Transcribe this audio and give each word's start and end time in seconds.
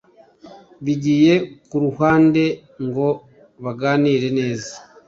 bigiye 0.83 1.33
kuruhande 1.69 2.43
ngo 2.85 3.07
baganire 3.63 4.27
neza 4.39 4.73